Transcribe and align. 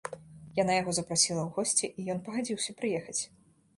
Яна 0.59 0.77
яго 0.77 0.91
запрасіла 0.97 1.37
ў 1.43 1.49
госці 1.57 1.85
і 1.99 2.15
ён 2.15 2.25
пагадзіўся 2.31 2.77
прыехаць. 2.81 3.19